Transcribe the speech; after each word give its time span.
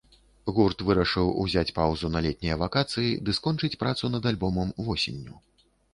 Гурт 0.59 0.79
вырашыў 0.87 1.27
узяць 1.43 1.73
паўзу 1.75 2.11
на 2.15 2.23
летнія 2.27 2.57
вакацыі 2.63 3.11
ды 3.27 3.35
скончыць 3.39 3.77
працу 3.85 4.11
над 4.15 4.23
альбомам 4.33 4.73
восенню. 4.89 5.35